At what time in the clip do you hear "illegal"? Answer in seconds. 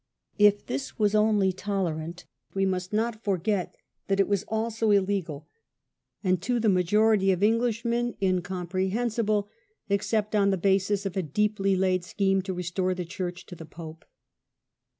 4.89-5.47